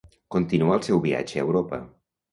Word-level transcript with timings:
Continuà 0.35 0.77
el 0.79 0.81
seu 0.87 1.03
viatge 1.05 1.39
a 1.41 1.45
Europa. 1.45 1.83